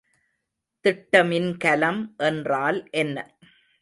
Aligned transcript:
திட்டமின்கலம் 0.85 2.01
என்றால் 2.17 2.87
என்ன? 2.91 3.17